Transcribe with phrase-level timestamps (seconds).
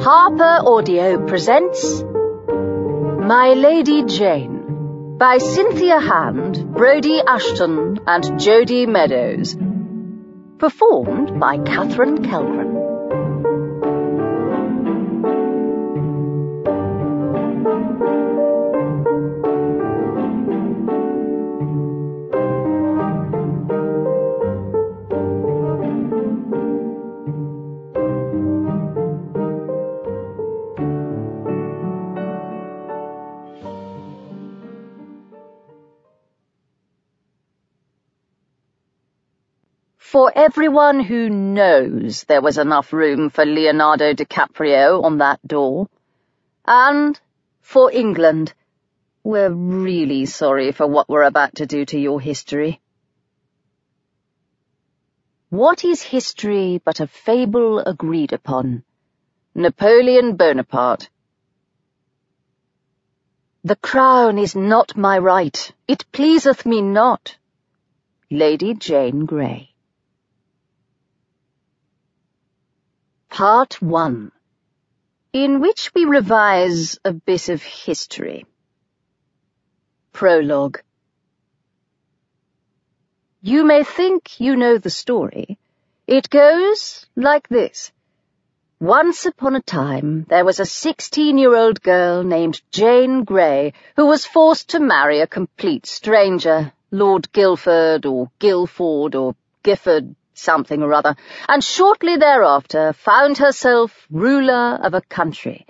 [0.00, 9.56] Harper Audio presents My Lady Jane by Cynthia Hand, Brodi Ashton, and Jodi Meadows.
[10.58, 12.77] Performed by Katherine Kellgren.
[40.10, 45.86] For everyone who knows there was enough room for Leonardo DiCaprio on that door.
[46.66, 47.20] And
[47.60, 48.54] for England,
[49.22, 52.80] we're really sorry for what we're about to do to your history.
[55.50, 58.84] What is history but a fable agreed upon?
[59.54, 61.10] Napoleon Bonaparte.
[63.62, 67.36] The crown is not my right, it pleaseth me not.
[68.30, 69.74] Lady Jane Grey.
[73.38, 74.32] Part 1
[75.32, 78.46] In which we revise a bit of history.
[80.12, 80.80] Prologue
[83.40, 85.56] You may think you know the story.
[86.08, 87.92] It goes like this.
[88.80, 94.70] Once upon a time, there was a 16-year-old girl named Jane Grey who was forced
[94.70, 101.16] to marry a complete stranger, Lord Guilford or Guilford or Gifford, something or other,
[101.48, 105.66] and shortly thereafter found herself ruler of a country.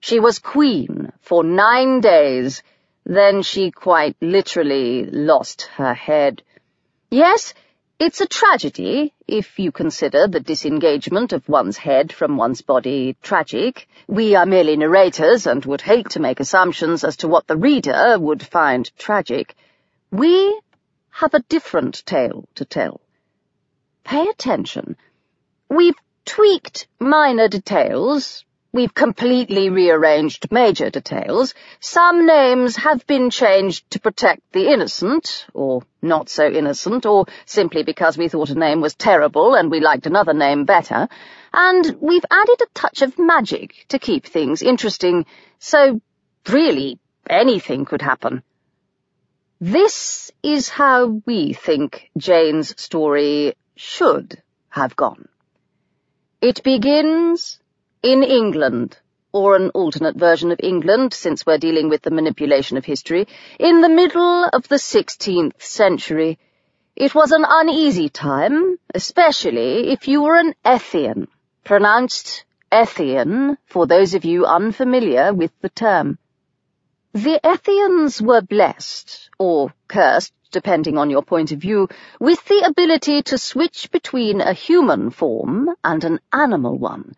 [0.00, 2.62] She was queen for nine days,
[3.04, 6.42] then she quite literally lost her head.
[7.10, 7.54] Yes,
[7.98, 13.86] it's a tragedy, if you consider the disengagement of one's head from one's body tragic.
[14.08, 18.18] We are merely narrators and would hate to make assumptions as to what the reader
[18.18, 19.54] would find tragic.
[20.10, 20.60] We
[21.10, 23.00] have a different tale to tell.
[24.04, 24.96] Pay attention.
[25.68, 28.44] We've tweaked minor details.
[28.72, 31.54] We've completely rearranged major details.
[31.80, 37.82] Some names have been changed to protect the innocent, or not so innocent, or simply
[37.82, 41.08] because we thought a name was terrible and we liked another name better.
[41.52, 45.26] And we've added a touch of magic to keep things interesting,
[45.58, 46.00] so
[46.48, 46.98] really
[47.28, 48.42] anything could happen.
[49.60, 55.28] This is how we think Jane's story should have gone.
[56.40, 57.60] It begins
[58.02, 58.98] in England,
[59.32, 63.26] or an alternate version of England, since we're dealing with the manipulation of history,
[63.58, 66.38] in the middle of the 16th century.
[66.96, 71.28] It was an uneasy time, especially if you were an Ethian,
[71.64, 76.18] pronounced Ethian for those of you unfamiliar with the term.
[77.12, 81.88] The Ethians were blessed, or cursed, depending on your point of view,
[82.20, 87.16] with the ability to switch between a human form and an animal one.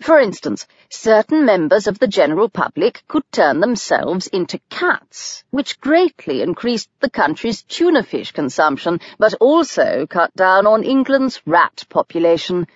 [0.00, 6.42] For instance, certain members of the general public could turn themselves into cats, which greatly
[6.42, 12.66] increased the country's tuna fish consumption, but also cut down on England's rat population.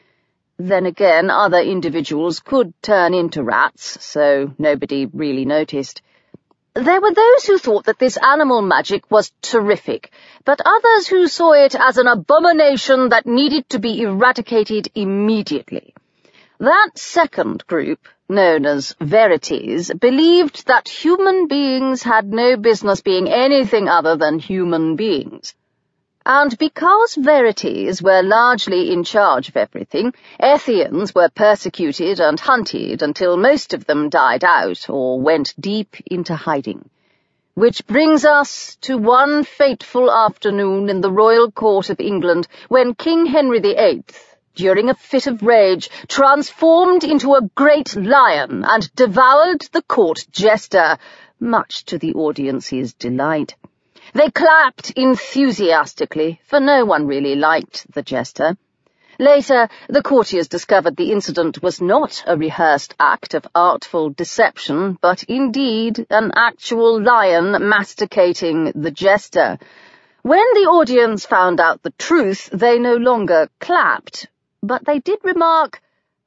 [0.58, 6.02] Then again, other individuals could turn into rats, so nobody really noticed.
[6.74, 10.12] There were those who thought that this animal magic was terrific,
[10.44, 15.94] but others who saw it as an abomination that needed to be eradicated immediately.
[16.60, 23.88] That second group, known as Verities, believed that human beings had no business being anything
[23.88, 25.54] other than human beings.
[26.30, 33.38] And because verities were largely in charge of everything, Ethians were persecuted and hunted until
[33.38, 36.90] most of them died out or went deep into hiding.
[37.54, 43.24] Which brings us to one fateful afternoon in the royal court of England when King
[43.24, 44.04] Henry VIII,
[44.54, 50.98] during a fit of rage, transformed into a great lion and devoured the court jester,
[51.40, 53.54] much to the audience's delight.
[54.14, 58.56] They clapped enthusiastically, for no one really liked the jester.
[59.18, 65.24] Later, the courtiers discovered the incident was not a rehearsed act of artful deception, but
[65.24, 69.58] indeed an actual lion masticating the jester.
[70.22, 74.28] When the audience found out the truth, they no longer clapped,
[74.62, 75.80] but they did remark,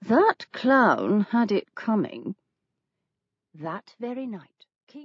[0.08, 2.36] that clown had it coming.
[3.56, 4.61] That very night.